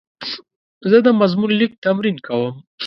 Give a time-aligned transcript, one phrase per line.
[0.89, 2.55] زه د مضمون لیک تمرین کوم.